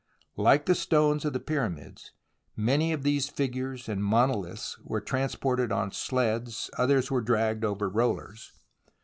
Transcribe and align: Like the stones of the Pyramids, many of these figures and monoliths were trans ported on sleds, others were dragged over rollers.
Like 0.37 0.65
the 0.65 0.73
stones 0.73 1.25
of 1.25 1.33
the 1.33 1.39
Pyramids, 1.39 2.11
many 2.55 2.91
of 2.91 3.03
these 3.03 3.29
figures 3.29 3.87
and 3.87 4.03
monoliths 4.03 4.79
were 4.83 4.99
trans 4.99 5.35
ported 5.35 5.71
on 5.71 5.91
sleds, 5.91 6.71
others 6.75 7.11
were 7.11 7.21
dragged 7.21 7.63
over 7.63 7.87
rollers. 7.87 8.51